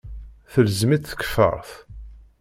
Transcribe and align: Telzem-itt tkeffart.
Telzem-itt 0.51 1.09
tkeffart. 1.11 1.69